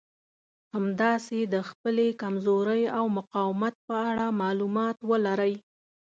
[0.75, 5.53] همداسې د خپلې کمزورۍ او مقاومت په اړه مالومات ولرئ.